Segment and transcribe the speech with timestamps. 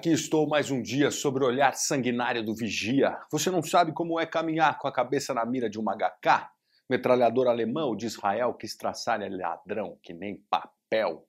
[0.00, 3.18] Aqui estou mais um dia sobre o olhar sanguinário do vigia.
[3.32, 6.48] Você não sabe como é caminhar com a cabeça na mira de uma HK?
[6.88, 11.26] Metralhador alemão de Israel que estraçalha ladrão que nem papel.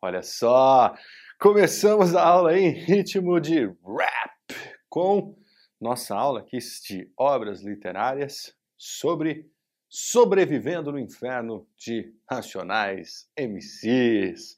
[0.00, 0.94] Olha só,
[1.38, 5.36] começamos a aula em ritmo de rap com
[5.78, 6.56] nossa aula aqui
[6.88, 9.50] de obras literárias sobre
[9.90, 14.56] Sobrevivendo no Inferno de Racionais MCs.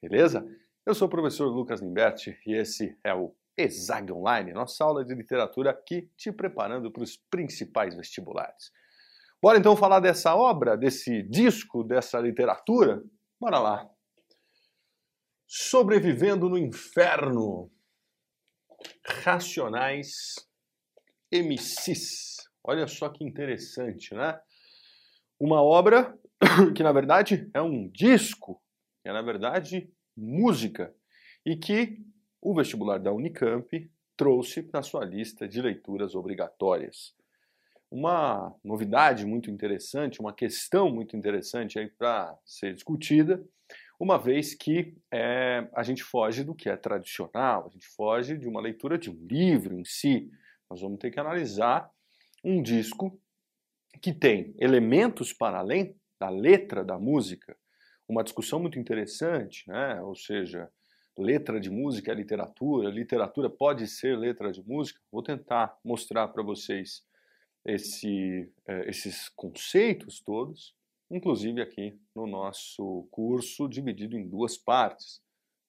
[0.00, 0.59] Beleza?
[0.86, 5.14] Eu sou o professor Lucas Limberti e esse é o ESAG Online, nossa aula de
[5.14, 8.72] literatura aqui te preparando para os principais vestibulares.
[9.42, 13.02] Bora então falar dessa obra, desse disco, dessa literatura?
[13.38, 13.90] Bora lá.
[15.46, 17.70] Sobrevivendo no Inferno.
[19.04, 20.48] Racionais
[21.30, 22.48] MCs.
[22.64, 24.40] Olha só que interessante, né?
[25.38, 26.18] Uma obra
[26.74, 28.62] que na verdade é um disco
[29.04, 30.94] é na verdade música
[31.44, 31.98] e que
[32.40, 37.14] o vestibular da Unicamp trouxe na sua lista de leituras obrigatórias.
[37.90, 43.42] Uma novidade muito interessante, uma questão muito interessante aí para ser discutida,
[43.98, 48.48] uma vez que é, a gente foge do que é tradicional, a gente foge de
[48.48, 50.30] uma leitura de um livro em si.
[50.70, 51.90] Nós vamos ter que analisar
[52.42, 53.20] um disco
[54.00, 57.56] que tem elementos para além da letra da música,
[58.10, 60.02] uma discussão muito interessante, né?
[60.02, 60.68] ou seja,
[61.16, 65.00] letra de música é literatura, literatura pode ser letra de música.
[65.12, 67.04] Vou tentar mostrar para vocês
[67.64, 70.74] esse, é, esses conceitos todos,
[71.08, 75.22] inclusive aqui no nosso curso dividido em duas partes.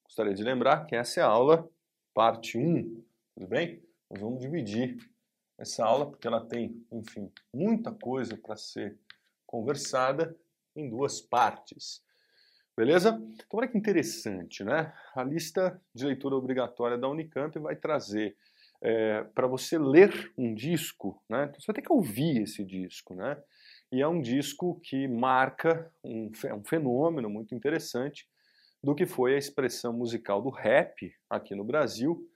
[0.03, 1.69] Gostaria de lembrar que essa é a aula
[2.11, 3.03] parte 1,
[3.35, 3.83] tudo bem?
[4.09, 4.97] Nós vamos dividir
[5.59, 8.97] essa aula porque ela tem, enfim, muita coisa para ser
[9.45, 10.35] conversada
[10.75, 12.03] em duas partes.
[12.81, 13.21] Beleza?
[13.35, 14.91] Então olha que interessante, né?
[15.13, 18.35] A lista de leitura obrigatória da Unicamp vai trazer
[18.81, 21.43] é, para você ler um disco, né?
[21.43, 23.39] Então você vai ter que ouvir esse disco, né?
[23.91, 28.27] E é um disco que marca um, um fenômeno muito interessante
[28.83, 32.27] do que foi a expressão musical do rap aqui no Brasil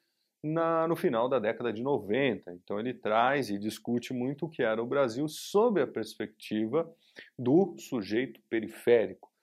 [0.43, 2.53] na, no final da década de 90.
[2.53, 6.87] Então ele traz e discute muito o que era o Brasil sob a perspectiva
[7.35, 9.33] do sujeito periférico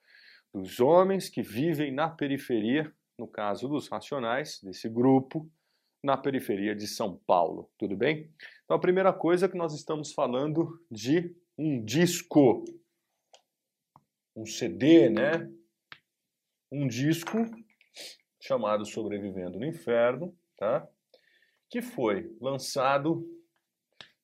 [0.53, 5.49] dos homens que vivem na periferia, no caso dos racionais, desse grupo,
[6.03, 8.29] na periferia de São Paulo, tudo bem?
[8.63, 12.63] Então a primeira coisa é que nós estamos falando de um disco,
[14.35, 15.49] um CD, né?
[16.71, 17.37] Um disco
[18.39, 20.87] chamado Sobrevivendo no Inferno, tá?
[21.69, 23.25] Que foi lançado,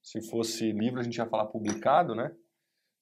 [0.02, 2.36] se fosse livro a gente ia falar publicado, né?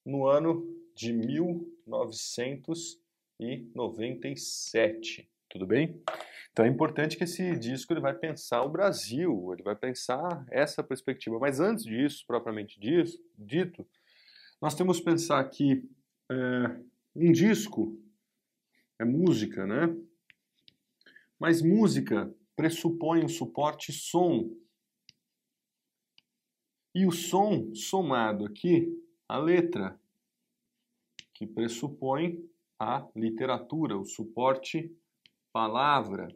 [0.05, 0.63] No ano
[0.95, 3.01] de 1900
[3.39, 5.29] e 97.
[5.49, 6.01] Tudo bem?
[6.51, 10.83] Então é importante que esse disco ele vai pensar o Brasil, ele vai pensar essa
[10.83, 11.39] perspectiva.
[11.39, 13.87] Mas antes disso, propriamente disso, dito,
[14.61, 15.87] nós temos que pensar que
[16.29, 16.79] é,
[17.15, 17.97] um disco
[18.99, 19.95] é música, né?
[21.39, 24.49] Mas música pressupõe o suporte som.
[26.93, 28.91] E o som somado aqui,
[29.29, 29.99] a letra,
[31.35, 32.43] que pressupõe
[32.79, 34.95] a literatura, o suporte
[35.51, 36.27] palavra.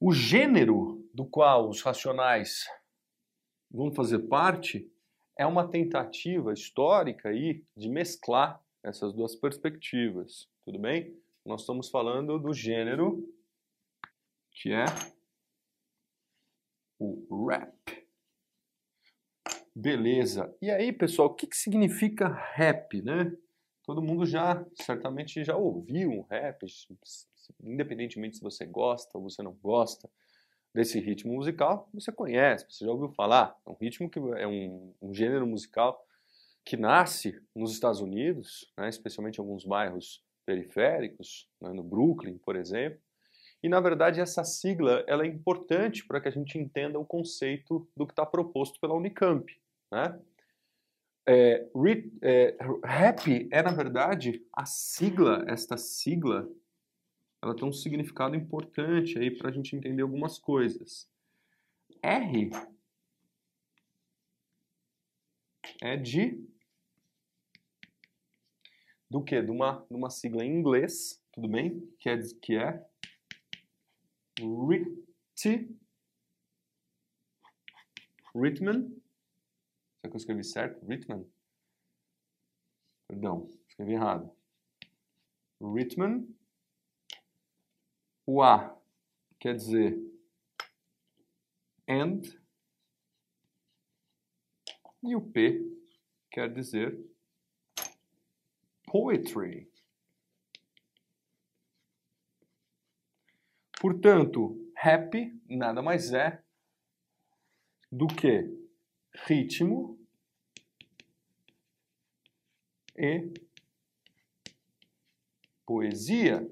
[0.00, 2.64] O gênero do qual os racionais
[3.70, 4.90] vão fazer parte
[5.38, 11.16] é uma tentativa histórica aí de mesclar essas duas perspectivas, tudo bem?
[11.44, 13.26] Nós estamos falando do gênero
[14.50, 14.84] que é
[16.98, 17.74] o rap.
[19.74, 20.56] Beleza.
[20.62, 23.36] E aí, pessoal, o que, que significa rap, né?
[23.84, 26.64] Todo mundo já, certamente já ouviu um rap,
[27.62, 30.10] independentemente se você gosta ou você não gosta
[30.74, 33.56] desse ritmo musical, você conhece, você já ouviu falar.
[33.64, 36.04] É um ritmo que é um, um gênero musical
[36.64, 42.56] que nasce nos Estados Unidos, né, especialmente em alguns bairros periféricos, né, no Brooklyn, por
[42.56, 42.98] exemplo.
[43.62, 47.86] E na verdade essa sigla ela é importante para que a gente entenda o conceito
[47.96, 49.46] do que está proposto pela Unicamp,
[49.92, 50.18] né?
[51.26, 51.66] É,
[52.22, 56.50] é, rap é, na verdade, a sigla, esta sigla,
[57.42, 61.08] ela tem um significado importante aí para a gente entender algumas coisas.
[62.02, 62.50] R
[65.80, 66.46] é de
[69.10, 69.40] do que?
[69.40, 71.80] De uma, de uma sigla em inglês, tudo bem?
[71.98, 72.84] Que é, que é
[74.38, 75.70] Rit,
[78.34, 78.90] Ritman
[80.04, 80.86] Será que eu escrevi certo?
[80.86, 81.26] Ritman?
[83.08, 84.30] Perdão, escrevi errado.
[85.58, 86.28] Ritman
[88.26, 88.78] O A
[89.40, 89.98] quer dizer
[91.88, 92.20] and
[95.02, 95.74] e o P
[96.30, 96.98] quer dizer
[98.86, 99.70] poetry.
[103.80, 105.14] Portanto, rap
[105.48, 106.44] nada mais é
[107.90, 108.63] do que
[109.14, 109.98] ritmo
[112.96, 113.32] e
[115.64, 116.46] poesia.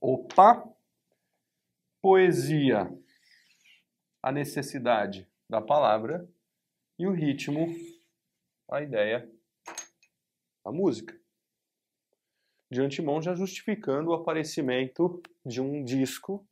[0.00, 0.72] Opa!
[2.00, 2.88] Poesia,
[4.22, 6.28] a necessidade da palavra
[6.96, 7.66] e o ritmo,
[8.70, 9.28] a ideia,
[10.64, 11.18] a música.
[12.70, 16.46] De antemão já justificando o aparecimento de um disco,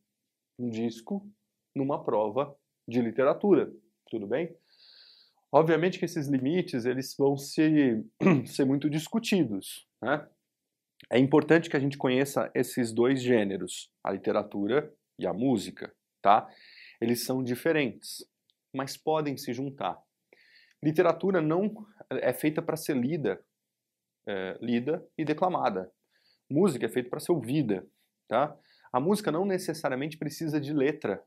[0.59, 1.25] um disco
[1.75, 2.57] numa prova
[2.87, 3.73] de literatura,
[4.15, 4.57] tudo bem?
[5.51, 8.05] Obviamente que esses limites eles vão ser,
[8.47, 10.29] ser muito discutidos, né?
[11.11, 16.49] É importante que a gente conheça esses dois gêneros, a literatura e a música, tá?
[17.01, 18.25] Eles são diferentes,
[18.73, 20.01] mas podem se juntar.
[20.83, 21.75] Literatura não
[22.11, 23.45] é feita para ser lida,
[24.27, 25.93] é, lida e declamada.
[26.49, 27.85] Música é feita para ser ouvida,
[28.29, 28.57] tá?
[28.93, 31.23] A música não necessariamente precisa de letra.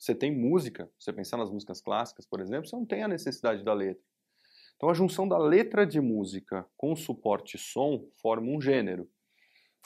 [0.00, 3.62] Você tem música, você pensar nas músicas clássicas, por exemplo, você não tem a necessidade
[3.62, 4.02] da letra.
[4.74, 9.06] Então a junção da letra de música com o suporte som forma um gênero.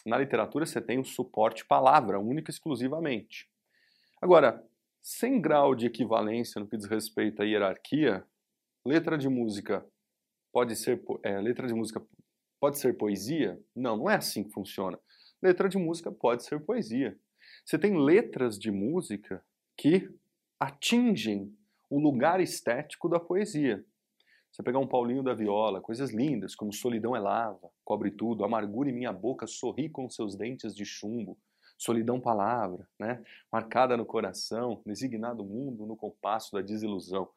[0.07, 3.51] Na literatura você tem o suporte palavra, única e exclusivamente.
[4.23, 4.65] Agora,
[5.03, 8.25] sem grau de equivalência no que diz respeito à hierarquia,
[8.87, 9.85] letra de música
[10.53, 12.01] pode ser é, letra de música
[12.61, 13.61] pode ser poesia?
[13.75, 14.97] Não, não é assim que funciona.
[15.43, 17.19] Letra de música pode ser poesia.
[17.65, 19.45] Você tem letras de música
[19.77, 20.11] que
[20.59, 21.55] atingem
[21.91, 23.85] o lugar estético da poesia.
[24.51, 28.89] Você pegar um Paulinho da Viola, coisas lindas, como Solidão é lava, cobre tudo, amargura
[28.89, 31.37] em minha boca, sorri com seus dentes de chumbo,
[31.77, 33.23] solidão palavra, né?
[33.53, 37.29] marcada no coração, designado mundo no compasso da desilusão.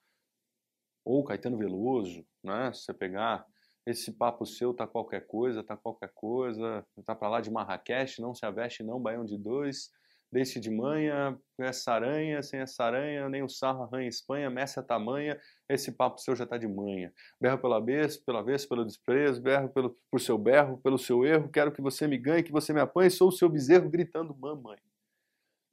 [1.03, 2.71] Ou Caetano Veloso, né?
[2.71, 3.45] você pegar
[3.85, 8.35] esse papo seu tá qualquer coisa, tá qualquer coisa, tá para lá de Marrakech, não
[8.35, 9.89] se aveste não, baião de dois,
[10.31, 15.39] Deixe de manhã, essa aranha, sem essa aranha, nem o sarro arranha Espanha, messa tamanha,
[15.69, 17.13] esse papo seu já está de manha.
[17.39, 21.49] Berro pela vez, pela vez, pelo desprezo, berro pelo, por seu berro, pelo seu erro,
[21.49, 24.79] quero que você me ganhe, que você me apanhe, sou o seu bezerro gritando mamãe.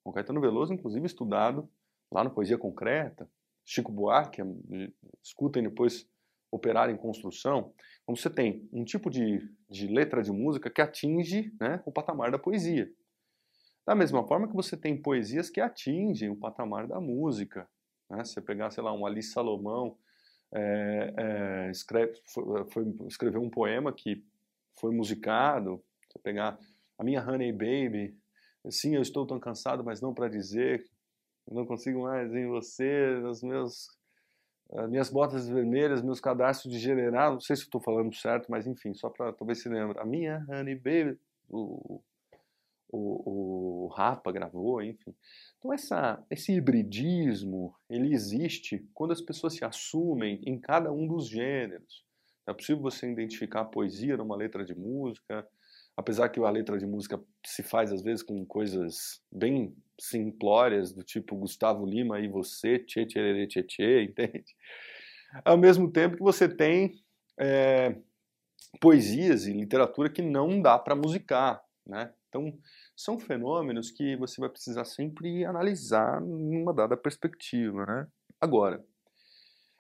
[0.04, 1.68] O Caetano Veloso, inclusive, estudado
[2.12, 3.28] lá no Poesia Concreta,
[3.64, 4.40] Chico Buarque,
[5.22, 6.08] escutem depois
[6.52, 7.74] Operar em Construção,
[8.04, 12.30] então você tem um tipo de, de letra de música que atinge né, o patamar
[12.30, 12.88] da poesia.
[13.86, 17.69] Da mesma forma que você tem poesias que atingem o patamar da música.
[18.08, 18.25] Né?
[18.25, 19.96] Se você pegar, sei lá, um Alice Salomão,
[20.52, 24.25] é, é, escreve, foi, foi, escreveu um poema que
[24.81, 25.82] foi musicado.
[26.08, 26.58] Você pegar
[26.98, 28.16] a minha Honey Baby,
[28.70, 30.87] sim, eu estou tão cansado, mas não para dizer,
[31.46, 33.88] eu não consigo mais em você, os meus
[34.72, 38.66] as minhas botas vermelhas, meus cadastros de general, não sei se estou falando certo, mas
[38.66, 39.98] enfim, só para talvez se lembre.
[40.00, 42.02] A minha Honey Baby, o,
[42.88, 45.14] o, o Rapa gravou, enfim.
[45.58, 51.28] Então essa, esse hibridismo, ele existe quando as pessoas se assumem em cada um dos
[51.28, 52.04] gêneros.
[52.46, 55.46] É possível você identificar a poesia numa letra de música,
[55.96, 61.02] apesar que a letra de música se faz às vezes com coisas bem simplórias, do
[61.02, 64.54] tipo Gustavo Lima e você, tchê, tchê, tchê, tchê, entende?
[65.44, 67.02] Ao mesmo tempo que você tem
[67.38, 67.97] é,
[68.80, 72.12] poesias e literatura que não dá para musicar, né?
[72.35, 72.53] Então,
[72.97, 77.87] são fenômenos que você vai precisar sempre analisar numa dada perspectiva.
[77.87, 78.09] Né?
[78.41, 78.85] Agora,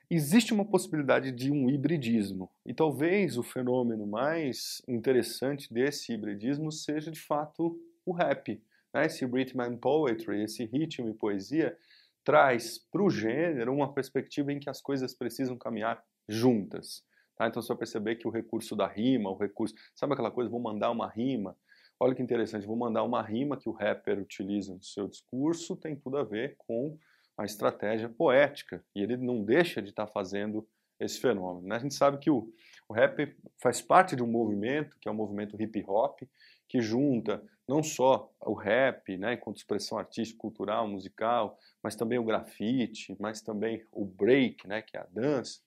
[0.08, 7.10] existe uma possibilidade de um hibridismo, e talvez o fenômeno mais interessante desse hibridismo seja
[7.10, 8.62] de fato o rap.
[8.92, 9.06] Né?
[9.06, 11.76] Esse rhythm and poetry, esse ritmo e poesia,
[12.22, 17.02] traz para o gênero uma perspectiva em que as coisas precisam caminhar juntas.
[17.36, 17.48] Tá?
[17.48, 19.74] Então você vai perceber que o recurso da rima, o recurso.
[19.92, 21.56] Sabe aquela coisa, vou mandar uma rima?
[22.04, 25.96] Olha que interessante, vou mandar uma rima que o rapper utiliza no seu discurso, tem
[25.96, 26.98] tudo a ver com
[27.34, 30.68] a estratégia poética, e ele não deixa de estar fazendo
[31.00, 31.66] esse fenômeno.
[31.66, 31.76] Né?
[31.76, 32.52] A gente sabe que o,
[32.90, 36.20] o rap faz parte de um movimento, que é o movimento hip hop,
[36.68, 42.24] que junta não só o rap, né, enquanto expressão artística, cultural, musical, mas também o
[42.24, 45.58] grafite, mas também o break, né, que é a dança.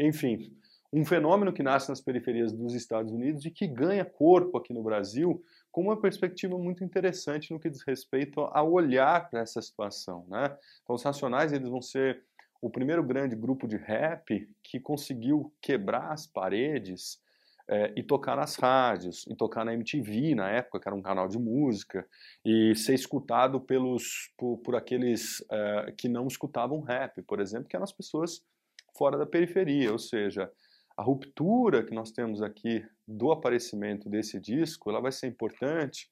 [0.00, 0.52] Enfim,
[0.92, 4.82] um fenômeno que nasce nas periferias dos Estados Unidos e que ganha corpo aqui no
[4.82, 5.40] Brasil
[5.74, 10.24] com uma perspectiva muito interessante no que diz respeito ao olhar para essa situação.
[10.28, 10.56] Né?
[10.80, 12.22] Então, os Racionais eles vão ser
[12.62, 17.20] o primeiro grande grupo de rap que conseguiu quebrar as paredes
[17.66, 21.26] é, e tocar nas rádios, e tocar na MTV na época, que era um canal
[21.26, 22.06] de música,
[22.44, 27.74] e ser escutado pelos, por, por aqueles é, que não escutavam rap, por exemplo, que
[27.74, 28.44] eram as pessoas
[28.96, 30.48] fora da periferia, ou seja,
[30.96, 36.08] a ruptura que nós temos aqui do aparecimento desse disco, ela vai ser importante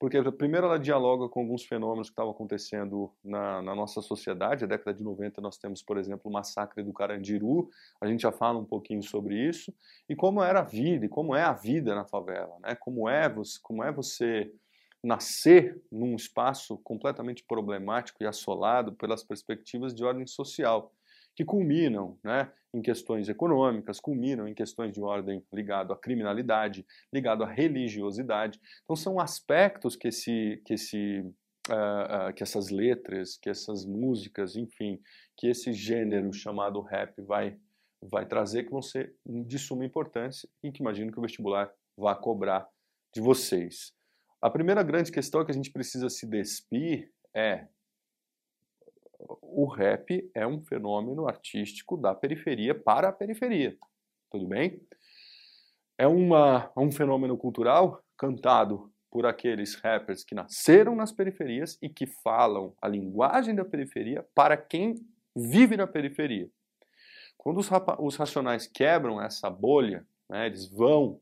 [0.00, 4.64] porque primeiro ela dialoga com alguns fenômenos que estavam acontecendo na, na, nossa sociedade.
[4.64, 7.68] A década de 90 nós temos, por exemplo, o massacre do Carandiru,
[8.00, 9.70] a gente já fala um pouquinho sobre isso,
[10.08, 12.74] e como era a vida, e como é a vida na favela, né?
[12.74, 14.50] como, é você, como é você
[15.04, 20.94] nascer num espaço completamente problemático e assolado pelas perspectivas de ordem social
[21.40, 27.42] que culminam né, em questões econômicas, culminam em questões de ordem ligado à criminalidade, ligado
[27.42, 28.60] à religiosidade.
[28.84, 31.24] Então são aspectos que esse, que esse
[31.68, 34.98] Uh, uh, que essas letras, que essas músicas, enfim,
[35.36, 37.56] que esse gênero chamado rap vai,
[38.02, 42.16] vai trazer, que vão ser de suma importância e que imagino que o vestibular vá
[42.16, 42.66] cobrar
[43.14, 43.92] de vocês.
[44.40, 47.66] A primeira grande questão que a gente precisa se despir é
[49.42, 53.76] o rap é um fenômeno artístico da periferia para a periferia.
[54.30, 54.80] Tudo bem?
[55.98, 62.06] É uma, um fenômeno cultural cantado por aqueles rappers que nasceram nas periferias e que
[62.06, 64.94] falam a linguagem da periferia para quem
[65.34, 66.48] vive na periferia.
[67.36, 71.20] Quando os, os racionais quebram essa bolha, né, eles vão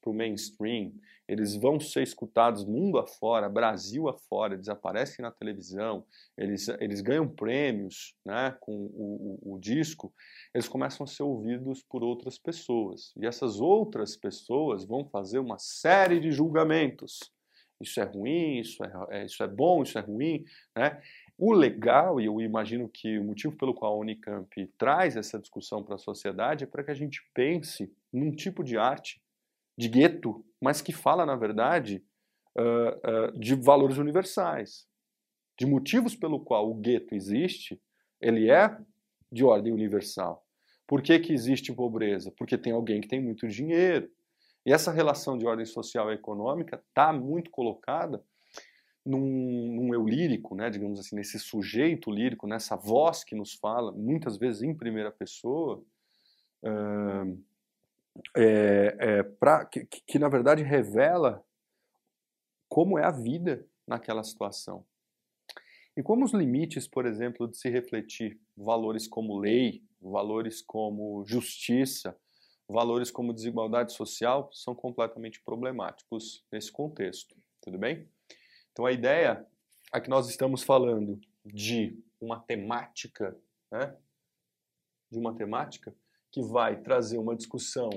[0.00, 0.92] para o mainstream,
[1.30, 6.04] eles vão ser escutados mundo afora, Brasil afora, eles aparecem na televisão,
[6.36, 10.12] eles, eles ganham prêmios né, com o, o, o disco,
[10.52, 13.12] eles começam a ser ouvidos por outras pessoas.
[13.16, 17.32] E essas outras pessoas vão fazer uma série de julgamentos.
[17.80, 20.44] Isso é ruim, isso é, é isso é bom, isso é ruim.
[20.76, 21.00] Né?
[21.38, 25.82] O legal, e eu imagino que o motivo pelo qual a Unicamp traz essa discussão
[25.82, 29.22] para a sociedade é para que a gente pense num tipo de arte
[29.80, 32.04] de gueto, mas que fala, na verdade,
[32.54, 34.86] uh, uh, de valores universais,
[35.58, 37.80] de motivos pelo qual o gueto existe,
[38.20, 38.76] ele é
[39.32, 40.44] de ordem universal.
[40.86, 42.30] Por que, que existe pobreza?
[42.36, 44.10] Porque tem alguém que tem muito dinheiro.
[44.66, 48.22] E essa relação de ordem social e econômica está muito colocada
[49.02, 53.92] num, num, eu lírico, né, digamos assim, nesse sujeito lírico, nessa voz que nos fala,
[53.92, 55.82] muitas vezes em primeira pessoa,
[56.62, 57.42] uh,
[58.36, 61.44] é, é, pra, que, que, na verdade revela
[62.68, 64.84] como é a vida naquela situação.
[65.96, 72.16] E como os limites, por exemplo, de se refletir valores como lei, valores como justiça,
[72.68, 78.08] valores como desigualdade social são completamente problemáticos nesse contexto, tudo bem?
[78.72, 79.44] Então a ideia
[79.92, 83.36] é que nós estamos falando de uma temática,
[83.70, 83.96] né?
[85.10, 85.92] De uma temática
[86.32, 87.90] que vai trazer uma discussão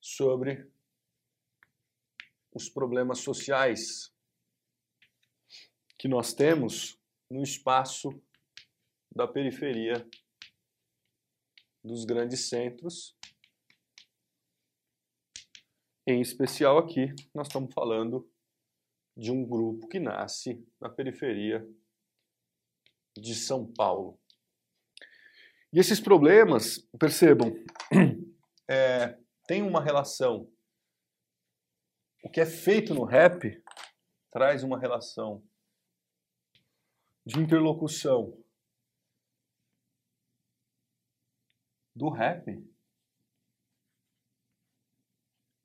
[0.00, 0.70] sobre
[2.52, 4.12] os problemas sociais
[5.98, 6.98] que nós temos
[7.30, 8.10] no espaço
[9.14, 10.08] da periferia
[11.84, 13.16] dos grandes centros.
[16.06, 18.30] Em especial aqui, nós estamos falando
[19.16, 21.66] de um grupo que nasce na periferia
[23.16, 24.20] de São Paulo.
[25.72, 27.52] E esses problemas, percebam,
[28.70, 30.50] é, tem uma relação.
[32.22, 33.62] O que é feito no rap
[34.30, 35.42] traz uma relação
[37.24, 38.36] de interlocução
[41.94, 42.46] do rap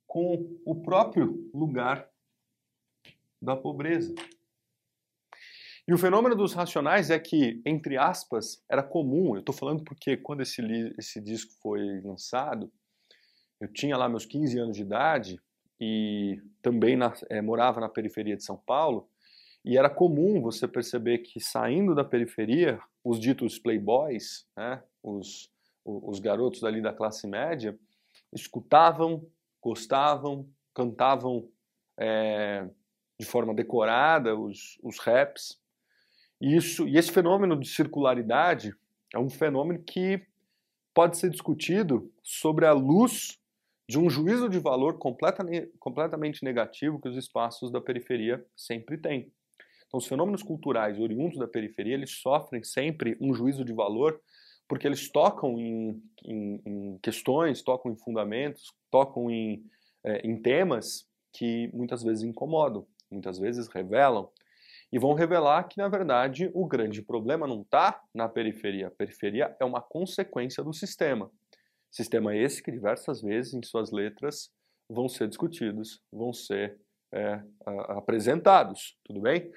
[0.08, 2.10] com o próprio lugar
[3.42, 4.14] da pobreza.
[5.92, 9.36] E o fenômeno dos racionais é que, entre aspas, era comum.
[9.36, 10.62] Eu estou falando porque quando esse,
[10.98, 12.72] esse disco foi lançado,
[13.60, 15.38] eu tinha lá meus 15 anos de idade
[15.78, 19.10] e também na, é, morava na periferia de São Paulo.
[19.66, 25.52] E era comum você perceber que saindo da periferia, os ditos playboys, né, os,
[25.84, 27.78] os garotos ali da classe média,
[28.32, 29.28] escutavam,
[29.62, 31.50] gostavam, cantavam
[32.00, 32.66] é,
[33.20, 35.60] de forma decorada os, os raps,
[36.42, 38.74] isso, e esse fenômeno de circularidade
[39.14, 40.26] é um fenômeno que
[40.94, 43.40] pode ser discutido sobre a luz
[43.88, 49.32] de um juízo de valor completamente, negativo que os espaços da periferia sempre têm.
[49.86, 54.20] Então, os fenômenos culturais oriundos da periferia, eles sofrem sempre um juízo de valor
[54.68, 59.62] porque eles tocam em, em, em questões, tocam em fundamentos, tocam em,
[60.04, 64.30] é, em temas que muitas vezes incomodam, muitas vezes revelam
[64.92, 68.88] e vão revelar que, na verdade, o grande problema não está na periferia.
[68.88, 71.32] A periferia é uma consequência do sistema.
[71.90, 74.52] Sistema esse que diversas vezes em suas letras
[74.90, 76.78] vão ser discutidos, vão ser
[77.14, 77.42] é,
[77.90, 79.52] apresentados, tudo bem?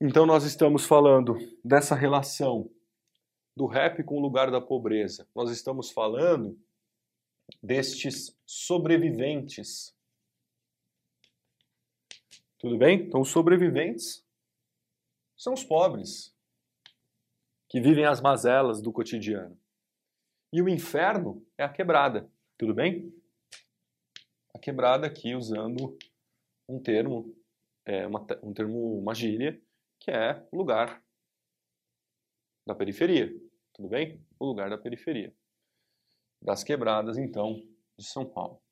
[0.00, 2.70] Então nós estamos falando dessa relação
[3.56, 5.28] do rap com o lugar da pobreza.
[5.34, 6.58] Nós estamos falando
[7.62, 9.94] destes sobreviventes.
[12.58, 13.02] Tudo bem?
[13.02, 14.23] Então sobreviventes
[15.44, 16.34] são os pobres
[17.68, 19.60] que vivem as mazelas do cotidiano.
[20.50, 23.14] E o inferno é a quebrada, tudo bem?
[24.54, 25.98] A quebrada aqui usando
[26.66, 27.36] um termo,
[27.84, 29.60] é, uma, um termo, uma gíria,
[30.00, 31.04] que é o lugar
[32.66, 33.30] da periferia,
[33.74, 34.24] tudo bem?
[34.38, 35.36] O lugar da periferia.
[36.40, 37.62] Das quebradas, então,
[37.98, 38.62] de São Paulo.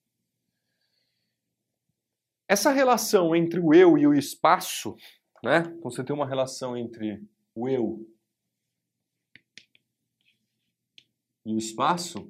[2.49, 4.97] Essa relação entre o eu e o espaço,
[5.43, 5.59] né?
[5.67, 8.07] Então você tem uma relação entre o eu
[11.45, 12.29] e o espaço,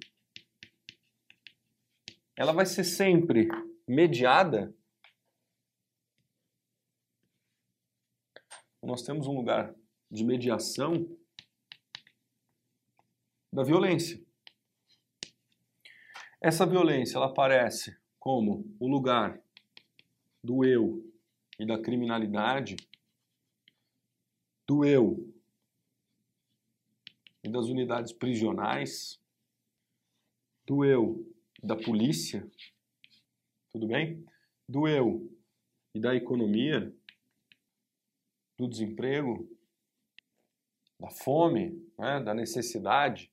[2.37, 3.49] ela vai ser sempre
[3.87, 4.75] mediada.
[8.83, 9.75] Nós temos um lugar
[10.11, 11.07] de mediação
[13.53, 14.21] da violência.
[16.41, 19.41] Essa violência ela aparece como o lugar
[20.43, 21.05] do eu
[21.59, 22.77] e da criminalidade,
[24.67, 25.33] do eu
[27.45, 29.21] e das unidades prisionais,
[30.67, 31.27] do eu
[31.63, 32.49] e da polícia,
[33.73, 34.25] tudo bem?
[34.69, 35.29] Do eu
[35.95, 36.95] e da economia,
[38.59, 39.49] do desemprego,
[41.01, 43.33] da fome, né, da necessidade.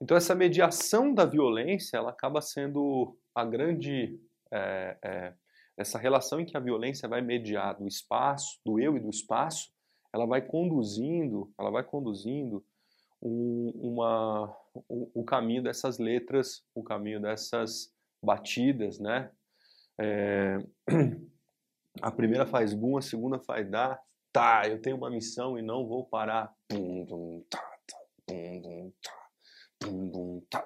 [0.00, 4.18] Então essa mediação da violência, ela acaba sendo a grande
[4.50, 5.34] é, é,
[5.76, 9.72] essa relação em que a violência vai mediar do espaço, do eu e do espaço,
[10.12, 12.64] ela vai conduzindo, ela vai conduzindo
[13.22, 14.56] um, uma,
[14.88, 19.30] o, o, caminho dessas letras, o caminho dessas batidas, né?
[19.98, 20.58] É,
[22.00, 24.00] a primeira faz boom, a segunda faz dar,
[24.32, 26.54] tá, eu tenho uma missão e não vou parar.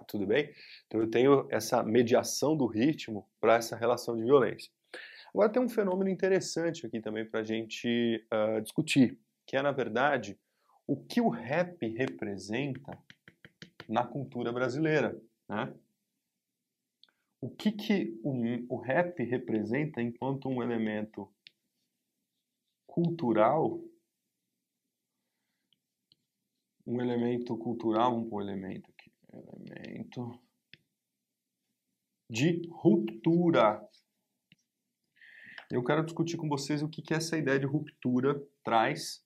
[0.06, 0.52] Tudo bem?
[0.86, 4.70] Então eu tenho essa mediação do ritmo para essa relação de violência.
[5.34, 9.72] Agora tem um fenômeno interessante aqui também para a gente uh, discutir, que é, na
[9.72, 10.38] verdade,
[10.86, 12.98] o que o rap representa
[13.88, 15.20] na cultura brasileira.
[15.48, 15.74] Né?
[17.40, 21.32] O que, que o, o rap representa enquanto um elemento
[22.86, 23.82] cultural,
[26.86, 30.40] um elemento cultural, um elemento aqui, elemento
[32.30, 33.86] de ruptura.
[35.70, 39.23] Eu quero discutir com vocês o que, que essa ideia de ruptura traz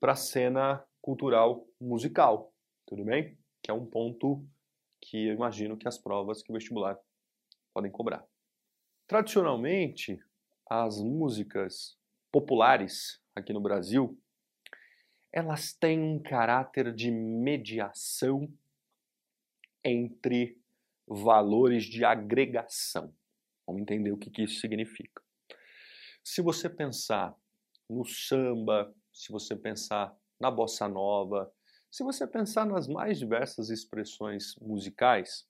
[0.00, 2.52] para a cena cultural musical,
[2.86, 3.38] tudo bem?
[3.62, 4.42] Que é um ponto
[5.00, 6.98] que eu imagino que as provas que o vestibular
[7.74, 8.24] podem cobrar.
[9.06, 10.18] Tradicionalmente,
[10.68, 11.98] as músicas
[12.32, 14.18] populares aqui no Brasil,
[15.32, 18.52] elas têm um caráter de mediação
[19.84, 20.58] entre
[21.06, 23.14] valores de agregação.
[23.66, 25.22] Vamos entender o que, que isso significa.
[26.22, 27.36] Se você pensar
[27.88, 31.52] no samba, se você pensar na bossa nova,
[31.90, 35.46] se você pensar nas mais diversas expressões musicais,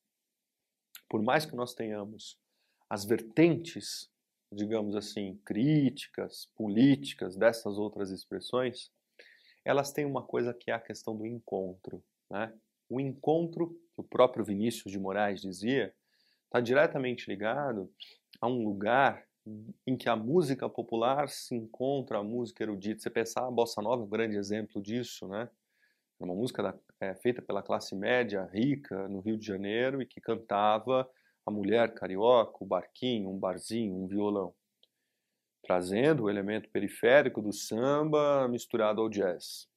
[1.09, 2.37] por mais que nós tenhamos
[2.89, 4.11] as vertentes,
[4.51, 8.91] digamos assim, críticas, políticas dessas outras expressões,
[9.65, 12.03] elas têm uma coisa que é a questão do encontro.
[12.29, 12.53] Né?
[12.89, 15.95] O encontro, que o próprio Vinícius de Moraes dizia,
[16.47, 17.89] está diretamente ligado
[18.41, 19.30] a um lugar
[19.87, 23.01] em que a música popular se encontra a música erudita.
[23.01, 25.49] Você pensar a bossa nova é um grande exemplo disso, né?
[26.19, 30.07] É uma música da, é, feita pela classe média rica no Rio de Janeiro e
[30.07, 31.09] que cantava
[31.47, 34.55] a mulher carioca, o barquinho, um barzinho, um violão,
[35.63, 39.69] trazendo o elemento periférico do samba misturado ao jazz.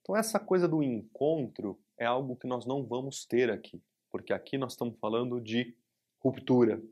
[0.00, 4.58] Então essa coisa do encontro é algo que nós não vamos ter aqui, porque aqui
[4.58, 5.76] nós estamos falando de
[6.20, 6.82] ruptura,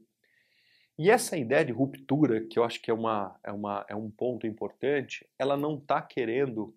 [0.98, 4.11] e essa ideia de ruptura, que eu acho que é, uma, é, uma, é um
[4.11, 6.74] ponto importante, ela não está querendo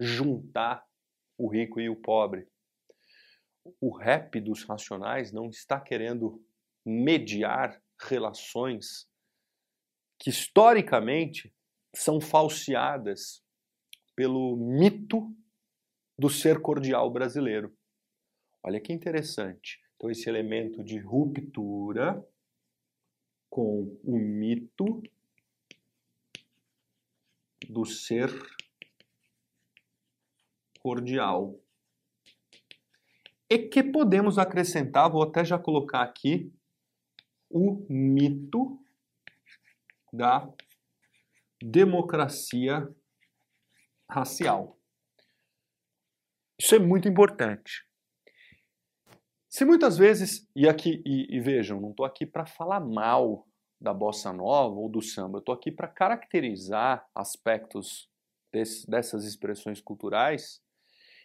[0.00, 0.86] juntar
[1.36, 2.48] o rico e o pobre.
[3.78, 6.42] O rap dos racionais não está querendo
[6.84, 9.06] mediar relações
[10.18, 11.54] que historicamente
[11.94, 13.42] são falseadas
[14.16, 15.30] pelo mito
[16.18, 17.76] do ser cordial brasileiro.
[18.64, 19.78] Olha que interessante.
[19.94, 22.24] Então, esse elemento de ruptura
[23.48, 25.02] com o mito
[27.68, 28.30] do ser
[30.80, 31.58] cordial.
[33.50, 36.52] e que podemos acrescentar, vou até já colocar aqui,
[37.48, 38.78] o mito
[40.12, 40.46] da
[41.62, 42.86] democracia
[44.10, 44.78] racial.
[46.60, 47.87] Isso é muito importante.
[49.58, 53.44] Se muitas vezes, e aqui e, e vejam, não estou aqui para falar mal
[53.80, 58.08] da bossa nova ou do samba, eu estou aqui para caracterizar aspectos
[58.52, 60.62] desse, dessas expressões culturais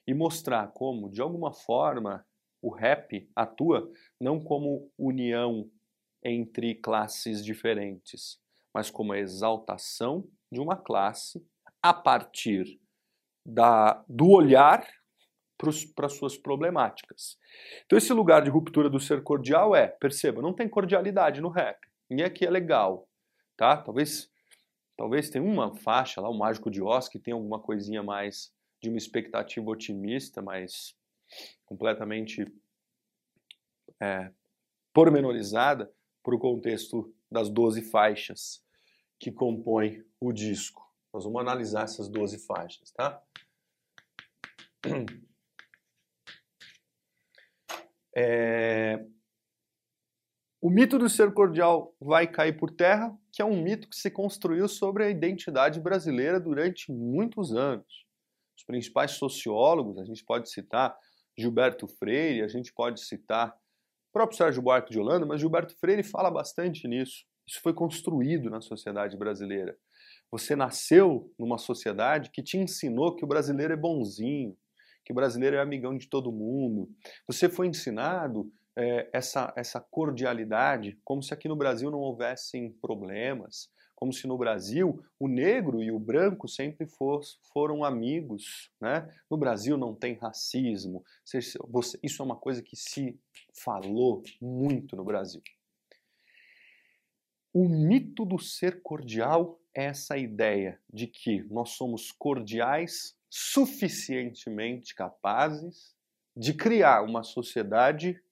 [0.08, 2.26] e mostrar como, de alguma forma,
[2.60, 3.88] o rap atua
[4.20, 5.70] não como união
[6.24, 8.40] entre classes diferentes,
[8.74, 11.46] mas como a exaltação de uma classe
[11.84, 12.82] a partir
[13.46, 14.84] da, do olhar
[15.96, 17.38] para suas problemáticas.
[17.86, 21.80] Então, esse lugar de ruptura do ser cordial é, perceba, não tem cordialidade no rap.
[22.10, 23.08] Ninguém aqui é legal,
[23.56, 23.78] tá?
[23.78, 24.30] Talvez,
[24.98, 28.90] talvez tenha uma faixa lá, o Mágico de Oz, que tem alguma coisinha mais de
[28.90, 30.96] uma expectativa otimista, mas
[31.66, 32.46] completamente
[34.02, 34.32] é,
[34.94, 38.64] pormenorizada para o contexto das 12 faixas
[39.20, 40.84] que compõem o disco.
[41.14, 43.22] Nós vamos analisar essas 12 faixas, tá?
[48.16, 49.06] É...
[50.62, 54.10] O mito do ser cordial vai cair por terra, que é um mito que se
[54.10, 58.06] construiu sobre a identidade brasileira durante muitos anos.
[58.58, 60.98] Os principais sociólogos, a gente pode citar
[61.38, 66.04] Gilberto Freire, a gente pode citar o próprio Sérgio Buarque de Holanda, mas Gilberto Freire
[66.04, 67.26] fala bastante nisso.
[67.46, 69.78] Isso foi construído na sociedade brasileira.
[70.32, 74.58] Você nasceu numa sociedade que te ensinou que o brasileiro é bonzinho,
[75.04, 76.90] que brasileiro é amigão de todo mundo.
[77.28, 83.70] Você foi ensinado é, essa, essa cordialidade, como se aqui no Brasil não houvessem problemas,
[83.96, 86.86] como se no Brasil o negro e o branco sempre
[87.54, 88.70] foram amigos.
[88.82, 89.08] Né?
[89.30, 91.04] No Brasil não tem racismo.
[92.04, 93.18] Isso é uma coisa que se
[93.54, 95.42] falou muito no Brasil.
[97.54, 105.96] O mito do ser cordial é essa ideia de que nós somos cordiais suficientemente capazes
[106.38, 108.24] de criar uma sociedade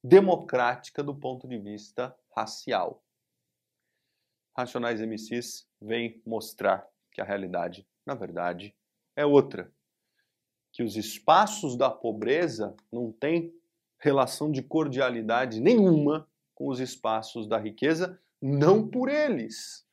[0.00, 3.04] democrática do ponto de vista racial.
[4.56, 8.76] Racionais MCs vêm mostrar que a realidade, na verdade,
[9.16, 9.74] é outra.
[10.70, 13.52] Que os espaços da pobreza não têm
[13.98, 19.84] relação de cordialidade nenhuma com os espaços da riqueza, não por eles,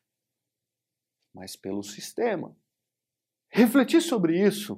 [1.34, 2.56] mas pelo sistema.
[3.56, 4.76] Refletir sobre isso,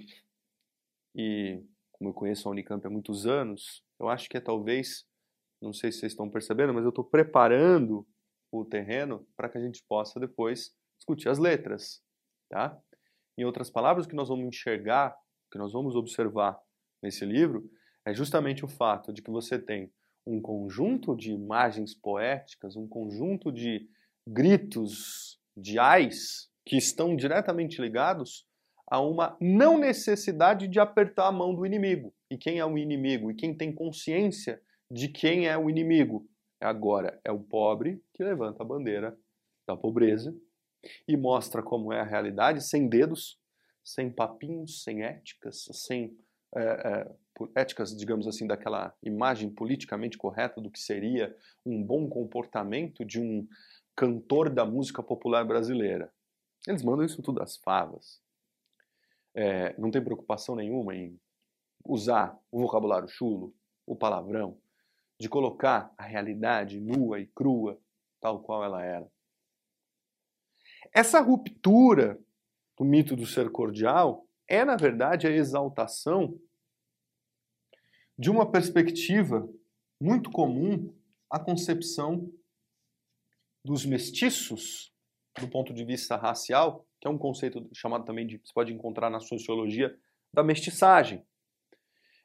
[1.16, 5.08] e como eu conheço a Unicamp há muitos anos, eu acho que é talvez,
[5.62, 8.06] não sei se vocês estão percebendo, mas eu estou preparando
[8.52, 12.04] o terreno para que a gente possa depois discutir as letras,
[12.50, 12.78] tá?
[13.38, 15.16] Em outras palavras, o que nós vamos enxergar,
[15.48, 16.60] o que nós vamos observar
[17.02, 17.72] nesse livro,
[18.06, 19.90] é justamente o fato de que você tem
[20.28, 23.90] um conjunto de imagens poéticas, um conjunto de
[24.28, 28.46] gritos de ais que estão diretamente ligados
[28.88, 32.14] a uma não necessidade de apertar a mão do inimigo.
[32.30, 33.32] E quem é o inimigo?
[33.32, 36.28] E quem tem consciência de quem é o inimigo?
[36.62, 39.18] Agora é o pobre que levanta a bandeira
[39.68, 40.36] da pobreza
[41.08, 43.40] e mostra como é a realidade, sem dedos,
[43.84, 46.16] sem papinhos, sem éticas, sem
[46.56, 47.16] é, é,
[47.56, 53.48] éticas, digamos assim, daquela imagem politicamente correta do que seria um bom comportamento de um
[53.96, 56.12] cantor da música popular brasileira.
[56.68, 58.24] Eles mandam isso tudo às favas
[59.36, 61.20] é, não tem preocupação nenhuma em
[61.86, 63.54] usar o vocabulário chulo,
[63.86, 64.60] o palavrão,
[65.20, 67.80] de colocar a realidade nua e crua,
[68.20, 69.08] tal qual ela era.
[70.94, 72.20] Essa ruptura
[72.78, 76.40] do mito do ser cordial é, na verdade, a exaltação
[78.18, 79.48] de uma perspectiva
[80.00, 80.94] muito comum
[81.30, 82.32] à concepção
[83.64, 84.94] dos mestiços
[85.40, 89.12] do ponto de vista racial que é um conceito chamado também de, você pode encontrar
[89.12, 89.96] na sociologia,
[90.34, 91.24] da mestiçagem.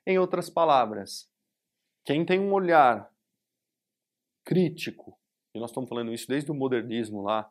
[0.06, 1.30] Em outras palavras,
[2.02, 3.12] quem tem um olhar
[4.42, 5.20] crítico,
[5.54, 7.46] e nós estamos falando isso desde o modernismo lá,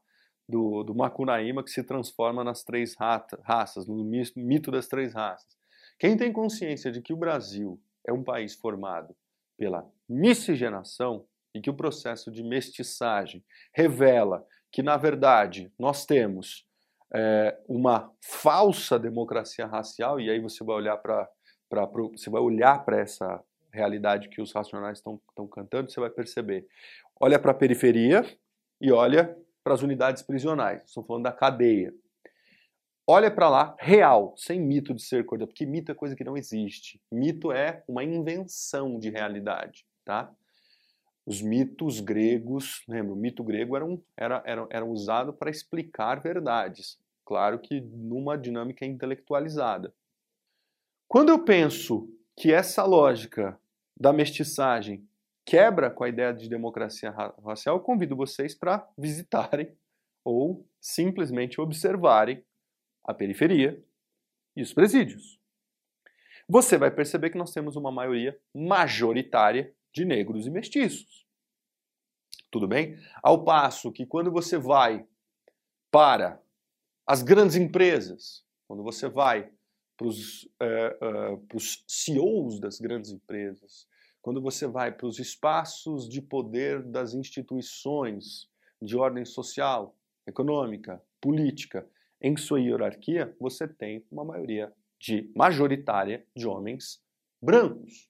[0.47, 4.03] do, do Macunaíma, que se transforma nas três rata, raças, no
[4.35, 5.55] mito das três raças.
[5.99, 9.15] Quem tem consciência de que o Brasil é um país formado
[9.55, 16.67] pela miscigenação e que o processo de mestiçagem revela que, na verdade, nós temos
[17.13, 21.27] é, uma falsa democracia racial, e aí você vai olhar para
[22.11, 26.67] você vai olhar para essa realidade que os racionais estão cantando, você vai perceber.
[27.19, 28.25] Olha para a periferia
[28.81, 30.83] e olha para as unidades prisionais.
[30.85, 31.93] Estou falando da cadeia.
[33.07, 36.37] olha para lá, real, sem mito de ser coisa, porque mito é coisa que não
[36.37, 37.01] existe.
[37.11, 40.31] Mito é uma invenção de realidade, tá?
[41.25, 46.19] Os mitos gregos, lembra, o mito grego era, um, era, era, era usado para explicar
[46.19, 46.99] verdades.
[47.25, 49.93] Claro que numa dinâmica intelectualizada.
[51.07, 53.59] Quando eu penso que essa lógica
[53.99, 55.07] da mestiçagem
[55.45, 57.11] quebra com a ideia de democracia
[57.43, 59.75] racial, eu convido vocês para visitarem
[60.23, 62.43] ou simplesmente observarem
[63.03, 63.83] a periferia
[64.55, 65.39] e os presídios.
[66.47, 71.25] Você vai perceber que nós temos uma maioria majoritária de negros e mestiços.
[72.51, 72.97] Tudo bem?
[73.21, 75.05] Ao passo que quando você vai
[75.91, 76.41] para
[77.05, 79.51] as grandes empresas, quando você vai
[79.97, 83.87] para os uh, uh, CEOs das grandes empresas,
[84.21, 88.49] quando você vai para os espaços de poder das instituições
[88.81, 89.95] de ordem social,
[90.27, 91.87] econômica, política,
[92.21, 97.01] em sua hierarquia, você tem uma maioria de majoritária de homens
[97.41, 98.08] brancos.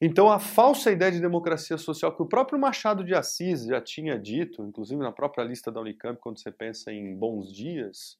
[0.00, 4.18] Então, a falsa ideia de democracia social que o próprio Machado de Assis já tinha
[4.18, 8.18] dito, inclusive na própria lista da Unicamp, quando você pensa em bons dias,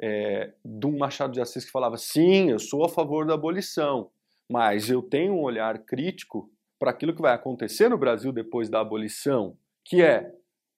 [0.00, 4.10] é, de um Machado de Assis que falava: sim, eu sou a favor da abolição,
[4.48, 8.80] mas eu tenho um olhar crítico para aquilo que vai acontecer no Brasil depois da
[8.80, 10.32] abolição, que é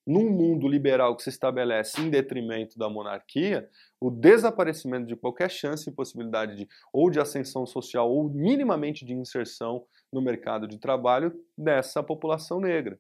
[0.06, 3.68] num mundo liberal que se estabelece em detrimento da monarquia,
[4.00, 9.12] o desaparecimento de qualquer chance e possibilidade de ou de ascensão social ou minimamente de
[9.12, 12.98] inserção no mercado de trabalho dessa população negra.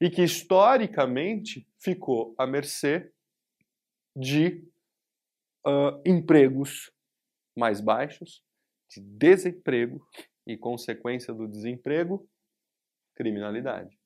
[0.00, 3.12] E que historicamente ficou à mercê
[4.14, 4.64] de
[5.66, 6.92] uh, empregos
[7.56, 8.42] mais baixos,
[8.88, 10.00] de desemprego
[10.46, 12.28] e, consequência do desemprego,
[13.14, 13.98] criminalidade.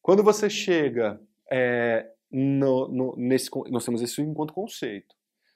[0.00, 5.14] Quando você chega é, no, no, nesse, nós temos isso enquanto conceito.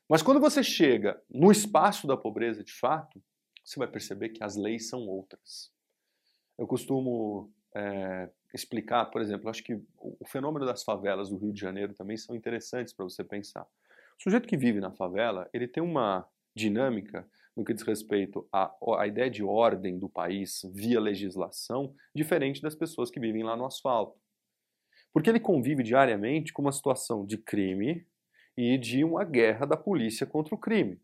[0.09, 3.23] Mas quando você chega no espaço da pobreza de fato,
[3.67, 5.73] você vai perceber que as leis são outras.
[6.57, 11.61] Eu costumo é, explicar, por exemplo, acho que o fenômeno das favelas do Rio de
[11.61, 13.67] Janeiro também são interessantes para você pensar.
[14.19, 18.73] O sujeito que vive na favela, ele tem uma dinâmica no que diz respeito à,
[18.99, 23.67] à ideia de ordem do país via legislação, diferente das pessoas que vivem lá no
[23.67, 24.19] asfalto.
[25.13, 28.07] Porque ele convive diariamente com uma situação de crime
[28.57, 31.01] e de uma guerra da polícia contra o crime.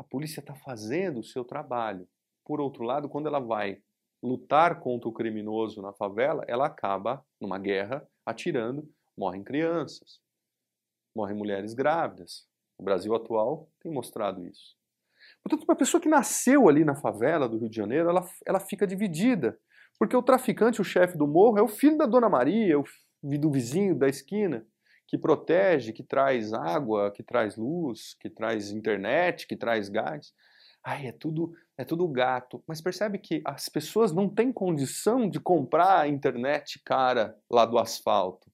[0.00, 2.08] A polícia está fazendo o seu trabalho.
[2.42, 3.82] Por outro lado, quando ela vai
[4.22, 10.18] lutar contra o criminoso na favela, ela acaba numa guerra atirando, morrem crianças,
[11.14, 12.48] morrem mulheres grávidas.
[12.78, 14.74] O Brasil atual tem mostrado isso.
[15.42, 18.86] Portanto, uma pessoa que nasceu ali na favela do Rio de Janeiro, ela, ela fica
[18.86, 19.60] dividida
[19.98, 22.84] porque o traficante, o chefe do morro, é o filho da Dona Maria, o
[23.22, 24.66] do vizinho da esquina,
[25.10, 30.32] que protege, que traz água, que traz luz, que traz internet, que traz gás.
[30.84, 32.62] Ai, é tudo, é tudo gato.
[32.64, 37.76] Mas percebe que as pessoas não têm condição de comprar a internet cara lá do
[37.76, 38.48] asfalto.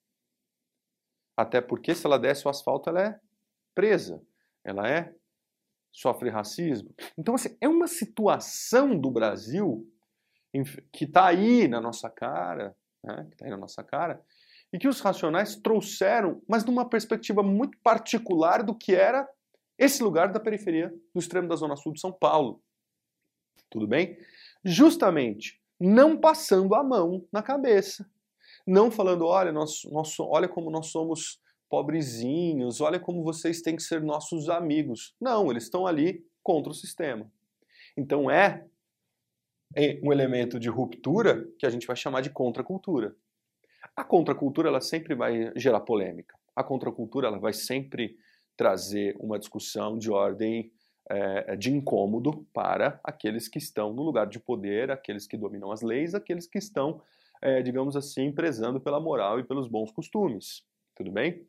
[1.37, 3.21] Até porque se ela desce o asfalto, ela é
[3.75, 4.23] presa.
[4.64, 5.14] Ela é
[5.92, 6.95] sofre racismo.
[7.19, 9.87] Então, assim, é uma situação do Brasil
[10.90, 14.25] que está aí na nossa cara, né, que está aí na nossa cara,
[14.72, 19.29] e que os racionais trouxeram, mas numa perspectiva muito particular do que era
[19.79, 22.62] esse lugar da periferia, do extremo da zona sul de São Paulo.
[23.70, 24.18] Tudo bem?
[24.64, 28.09] Justamente não passando a mão na cabeça,
[28.66, 33.83] não falando, olha, nós, nós, olha como nós somos pobrezinhos, olha como vocês têm que
[33.83, 35.14] ser nossos amigos.
[35.20, 37.31] Não, eles estão ali contra o sistema.
[37.96, 38.64] Então é
[40.02, 43.14] um elemento de ruptura que a gente vai chamar de contracultura.
[43.96, 46.38] A contracultura ela sempre vai gerar polêmica.
[46.54, 48.18] A contracultura ela vai sempre
[48.56, 50.70] trazer uma discussão de ordem
[51.09, 55.82] é, de incômodo para aqueles que estão no lugar de poder, aqueles que dominam as
[55.82, 57.00] leis, aqueles que estão,
[57.40, 60.62] é, digamos assim, prezando pela moral e pelos bons costumes.
[60.94, 61.46] Tudo bem?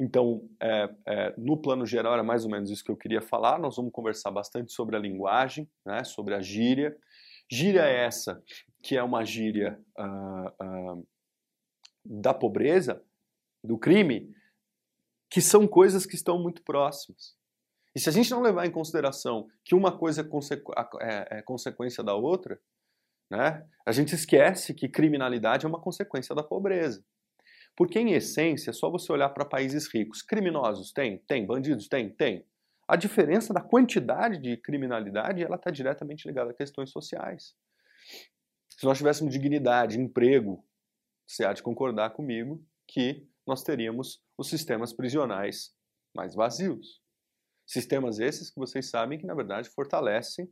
[0.00, 3.58] Então, é, é, no plano geral, era mais ou menos isso que eu queria falar.
[3.58, 6.96] Nós vamos conversar bastante sobre a linguagem, né, sobre a gíria.
[7.50, 8.42] Gíria é essa,
[8.82, 11.06] que é uma gíria uh, uh,
[12.08, 13.02] da pobreza,
[13.62, 14.34] do crime,
[15.28, 17.36] que são coisas que estão muito próximas.
[17.94, 21.42] E se a gente não levar em consideração que uma coisa é, consequ é, é
[21.42, 22.58] consequência da outra,
[23.30, 27.04] né, a gente esquece que criminalidade é uma consequência da pobreza.
[27.76, 30.22] Porque, em essência, é só você olhar para países ricos.
[30.22, 31.18] Criminosos tem?
[31.18, 31.46] Tem.
[31.46, 32.08] Bandidos tem?
[32.10, 32.44] Tem.
[32.88, 37.54] A diferença da quantidade de criminalidade ela está diretamente ligada a questões sociais.
[38.70, 40.64] Se nós tivéssemos dignidade, emprego,
[41.28, 45.74] você há de concordar comigo que nós teríamos os sistemas prisionais
[46.16, 47.02] mais vazios.
[47.66, 50.50] Sistemas esses que vocês sabem que, na verdade, fortalecem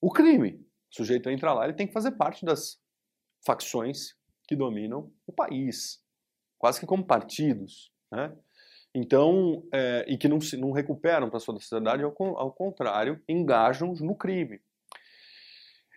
[0.00, 0.64] o crime.
[0.92, 2.80] O sujeito entra lá, ele tem que fazer parte das
[3.44, 4.14] facções
[4.46, 6.00] que dominam o país,
[6.56, 7.92] quase que como partidos.
[8.12, 8.36] Né?
[8.94, 13.92] Então, é, e que não, se, não recuperam para a sociedade, ao, ao contrário, engajam
[13.94, 14.62] no crime.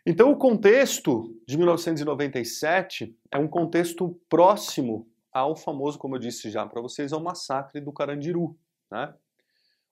[0.10, 6.66] Então, o contexto de 1997 é um contexto próximo ao famoso, como eu disse já
[6.66, 8.58] para vocês, ao massacre do Carandiru.
[8.90, 9.14] Né?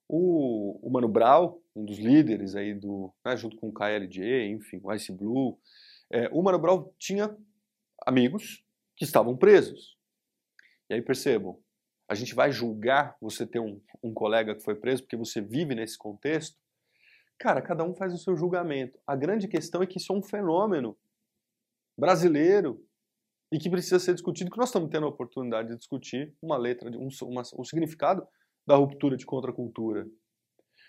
[0.08, 4.80] O, o, Mano Brown, um dos líderes aí do, né, junto com o KLJ, enfim,
[4.82, 5.60] o Ice Blue,
[6.10, 7.36] é, o Mano Brown tinha
[8.08, 8.63] amigos
[8.95, 9.97] que estavam presos.
[10.89, 11.60] E aí percebam,
[12.08, 15.75] a gente vai julgar você ter um, um colega que foi preso porque você vive
[15.75, 16.58] nesse contexto?
[17.38, 19.00] Cara, cada um faz o seu julgamento.
[19.06, 20.98] A grande questão é que isso é um fenômeno
[21.98, 22.82] brasileiro
[23.52, 26.89] e que precisa ser discutido, que nós estamos tendo a oportunidade de discutir uma letra,
[26.89, 28.28] um, uma, o significado
[28.65, 30.08] da ruptura de contracultura.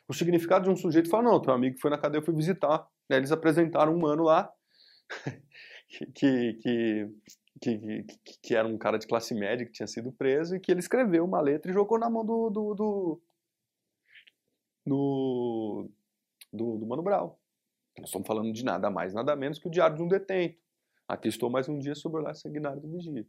[0.09, 2.89] O significado de um sujeito fala, não, teu amigo foi na cadeia, eu fui visitar.
[3.09, 3.17] Né?
[3.17, 4.53] Eles apresentaram um mano lá
[5.89, 6.07] que,
[6.55, 7.11] que, que,
[7.61, 8.07] que,
[8.43, 11.25] que, era um cara de classe média que tinha sido preso e que ele escreveu
[11.25, 13.23] uma letra e jogou na mão do do, do,
[14.87, 15.91] do,
[16.57, 17.35] do, do Mano Brown.
[17.99, 20.59] Nós estamos falando de nada mais, nada menos que o Diário de um Detento.
[21.09, 23.27] Aqui estou mais um dia sobre o lar sanguinário do vigia.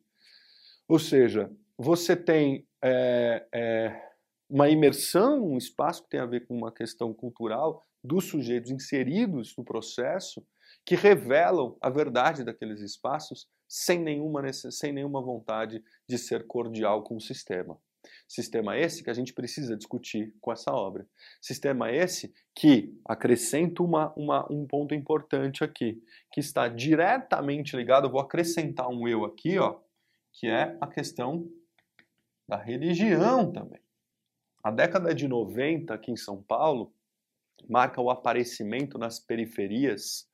[0.88, 4.12] Ou seja, você tem é, é,
[4.50, 9.54] uma imersão, um espaço que tem a ver com uma questão cultural dos sujeitos inseridos
[9.58, 10.46] no processo
[10.86, 17.18] que revelam a verdade daqueles espaços sem nenhuma, sem nenhuma vontade de ser cordial com
[17.18, 17.78] o sistema.
[18.28, 21.08] Sistema esse que a gente precisa discutir com essa obra.
[21.42, 28.20] Sistema esse que acrescenta uma, uma, um ponto importante aqui, que está diretamente ligado, vou
[28.20, 29.80] acrescentar um eu aqui, ó,
[30.34, 31.50] que é a questão
[32.48, 33.82] da religião também.
[34.63, 36.94] A década de 90 aqui em São Paulo
[37.70, 40.28] marca o aparecimento nas periferias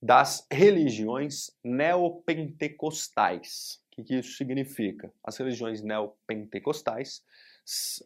[0.00, 3.82] das religiões neopentecostais.
[3.94, 5.12] O que, que isso significa?
[5.22, 7.22] As religiões neopentecostais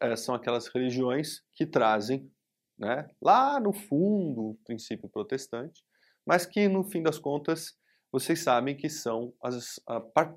[0.03, 2.31] é, são aquelas religiões que trazem,
[2.79, 5.83] né, lá no fundo, o princípio protestante,
[6.27, 7.75] mas que no fim das contas
[8.13, 9.81] vocês sabem que são as,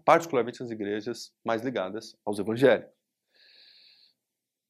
[0.05, 2.93] particularmente as igrejas mais ligadas aos evangélicos.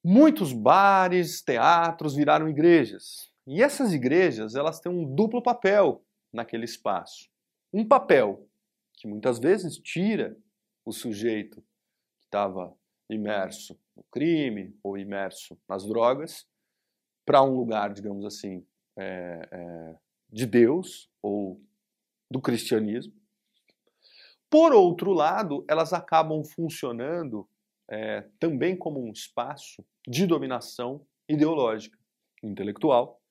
[0.03, 3.31] Muitos bares, teatros viraram igrejas.
[3.45, 7.29] E essas igrejas, elas têm um duplo papel naquele espaço.
[7.71, 8.47] Um papel
[8.93, 10.35] que muitas vezes tira
[10.85, 11.61] o sujeito
[12.19, 12.73] que estava
[13.09, 16.47] imerso no crime ou imerso nas drogas
[17.25, 18.65] para um lugar, digamos assim,
[18.97, 19.95] é, é,
[20.29, 21.61] de Deus ou
[22.29, 23.13] do cristianismo.
[24.49, 27.47] Por outro lado, elas acabam funcionando
[27.89, 31.97] é, também como um espaço de dominação ideológica,
[32.43, 33.21] intelectual,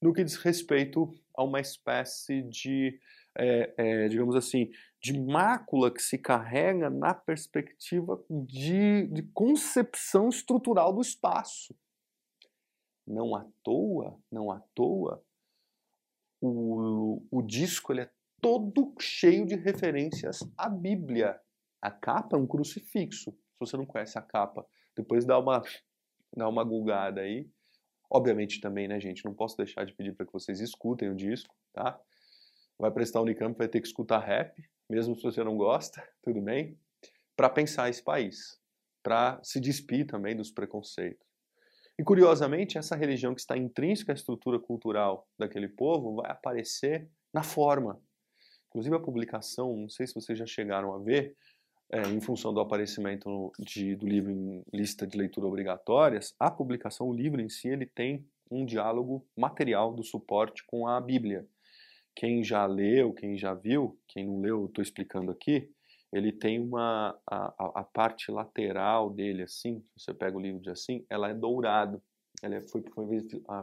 [0.00, 2.98] no que diz respeito a uma espécie de,
[3.38, 4.70] é, é, digamos assim,
[5.00, 11.74] de mácula que se carrega na perspectiva de, de concepção estrutural do espaço.
[13.06, 15.22] Não à toa, não à toa,
[16.40, 21.40] o, o disco ele é todo cheio de referências à Bíblia.
[21.80, 23.30] A capa é um crucifixo.
[23.30, 25.62] Se você não conhece a capa, depois dá uma,
[26.36, 27.48] dá uma gulgada aí.
[28.10, 31.54] Obviamente também, né, gente, não posso deixar de pedir para que vocês escutem o disco,
[31.72, 32.00] tá?
[32.78, 36.78] Vai prestar Unicamp, vai ter que escutar rap, mesmo se você não gosta, tudo bem?
[37.36, 38.60] Para pensar esse país,
[39.02, 41.26] para se despir também dos preconceitos.
[41.98, 47.42] E curiosamente, essa religião que está intrínseca à estrutura cultural daquele povo vai aparecer na
[47.42, 48.00] forma.
[48.68, 51.34] Inclusive a publicação, não sei se vocês já chegaram a ver,
[51.90, 57.08] é, em função do aparecimento de, do livro em lista de leitura obrigatórias, a publicação,
[57.08, 61.46] o livro em si, ele tem um diálogo material do suporte com a Bíblia.
[62.16, 65.70] Quem já leu, quem já viu, quem não leu, estou explicando aqui,
[66.12, 71.04] ele tem uma a, a, parte lateral dele assim, você pega o livro de assim,
[71.10, 72.02] ela é dourado.
[72.42, 73.06] Ela é, foi, foi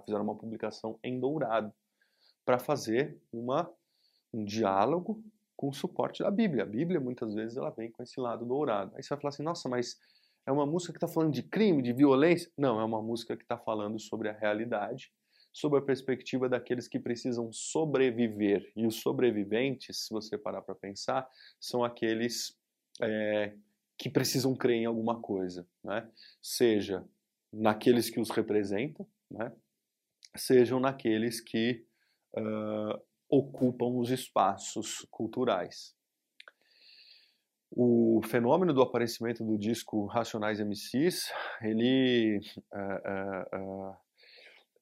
[0.06, 1.74] fizeram uma publicação em dourado
[2.46, 3.70] para fazer uma
[4.34, 5.24] um diálogo
[5.56, 6.64] com o suporte da Bíblia.
[6.64, 8.92] A Bíblia, muitas vezes, ela vem com esse lado dourado.
[8.96, 9.98] Aí você vai falar assim, nossa, mas
[10.46, 12.52] é uma música que está falando de crime, de violência?
[12.58, 15.12] Não, é uma música que está falando sobre a realidade,
[15.54, 18.72] sobre a perspectiva daqueles que precisam sobreviver.
[18.76, 21.30] E os sobreviventes, se você parar para pensar,
[21.60, 22.58] são aqueles
[23.02, 23.54] é,
[23.98, 26.10] que precisam crer em alguma coisa, né?
[26.42, 27.08] seja
[27.52, 29.52] naqueles que os representam, né?
[30.36, 31.86] sejam naqueles que
[32.36, 33.00] uh,
[33.30, 35.96] ocupam os espaços culturais.
[37.72, 41.32] o fenômeno do aparecimento do disco Racionais MCs,
[41.62, 42.40] ele,
[42.72, 43.98] uh, uh,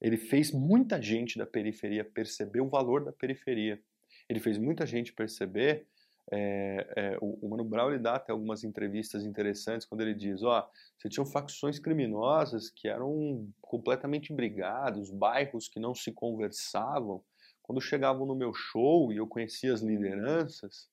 [0.02, 3.80] ele fez muita gente da periferia perceber o valor da periferia.
[4.28, 5.88] Ele fez muita gente perceber
[6.32, 10.41] é, é, o, o, Mano Brown ele dá até algumas entrevistas interessantes quando ele diz,
[10.43, 17.24] ó, você tinha facções criminosas que eram completamente brigados, bairros que não se conversavam.
[17.62, 20.89] Quando chegavam no meu show e eu conhecia as lideranças,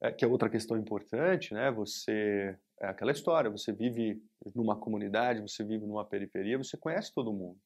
[0.00, 1.70] é, que é outra questão importante, né?
[1.70, 4.20] Você é aquela história, você vive
[4.54, 7.58] numa comunidade, você vive numa periferia, você conhece todo mundo.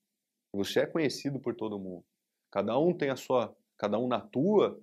[0.52, 2.04] Você é conhecido por todo mundo.
[2.50, 4.80] Cada um tem a sua, cada um na tua,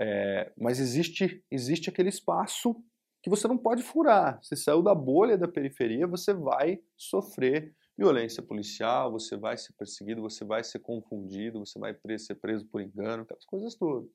[0.00, 2.74] é, mas existe existe aquele espaço
[3.22, 4.42] que você não pode furar.
[4.42, 10.22] Você saiu da bolha da periferia, você vai sofrer violência policial, você vai ser perseguido,
[10.22, 14.10] você vai ser confundido, você vai ser preso por engano, aquelas coisas todas.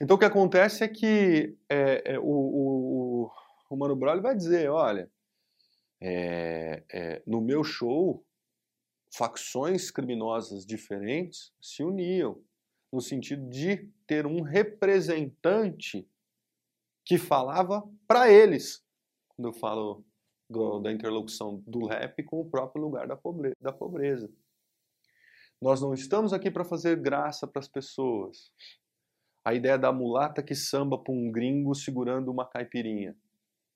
[0.00, 3.30] Então o que acontece é que é, é, o, o,
[3.70, 5.10] o, Mano Brown vai dizer, olha,
[6.00, 8.24] é, é, no meu show,
[9.16, 12.42] facções criminosas diferentes se uniam
[12.92, 16.08] no sentido de ter um representante
[17.04, 18.84] que falava para eles.
[19.28, 20.04] Quando eu falo
[20.50, 23.18] do, da interlocução do rap com o próprio lugar da.
[23.60, 24.30] Da pobreza.
[25.60, 28.52] Nós não estamos aqui para fazer graça para as pessoas
[29.44, 33.14] a ideia da mulata que samba para um gringo segurando uma caipirinha.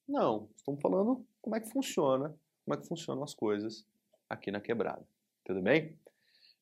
[0.08, 2.34] Não, estamos falando como é que funciona,
[2.64, 3.86] como é que funcionam as coisas
[4.28, 5.06] aqui na quebrada.
[5.48, 5.98] Tudo bem?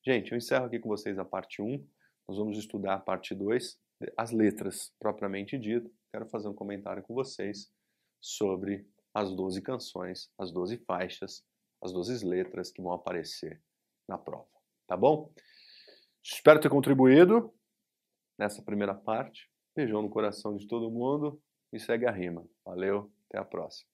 [0.01, 1.85] Gente, eu encerro aqui com vocês a parte 1.
[2.25, 3.77] Nós vamos estudar a parte 2,
[4.15, 5.93] as letras propriamente dito.
[6.09, 7.69] Quero fazer um comentário com vocês
[8.21, 11.43] sobre as 12 canções, as 12 faixas,
[11.83, 13.61] as 12 letras que vão aparecer
[14.07, 14.47] na prova.
[14.87, 15.33] Tá bom?
[16.23, 17.53] Espero ter contribuído
[18.39, 19.51] nessa primeira parte.
[19.75, 21.41] Beijão no coração de todo mundo
[21.73, 22.47] e segue a rima.
[22.63, 23.91] Valeu, até a próxima.